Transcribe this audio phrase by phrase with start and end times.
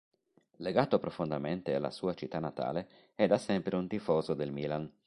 [0.55, 4.91] Legato profondamente alla sua città natale, è da sempre un tifoso del Milan.